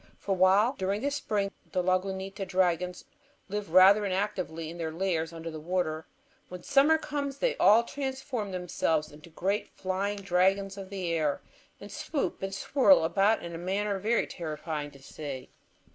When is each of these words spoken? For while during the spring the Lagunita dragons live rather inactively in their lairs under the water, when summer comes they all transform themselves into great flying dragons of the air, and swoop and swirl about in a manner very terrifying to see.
For 0.17 0.35
while 0.35 0.73
during 0.79 1.01
the 1.01 1.11
spring 1.11 1.51
the 1.73 1.83
Lagunita 1.83 2.43
dragons 2.43 3.05
live 3.49 3.71
rather 3.71 4.03
inactively 4.03 4.71
in 4.71 4.79
their 4.79 4.89
lairs 4.91 5.31
under 5.31 5.51
the 5.51 5.59
water, 5.59 6.07
when 6.49 6.63
summer 6.63 6.97
comes 6.97 7.37
they 7.37 7.55
all 7.57 7.83
transform 7.83 8.51
themselves 8.51 9.11
into 9.11 9.29
great 9.29 9.69
flying 9.69 10.17
dragons 10.17 10.75
of 10.75 10.89
the 10.89 11.13
air, 11.13 11.43
and 11.79 11.91
swoop 11.91 12.41
and 12.41 12.55
swirl 12.55 13.03
about 13.03 13.43
in 13.43 13.53
a 13.53 13.59
manner 13.59 13.99
very 13.99 14.25
terrifying 14.25 14.89
to 14.89 14.99
see. 15.03 15.51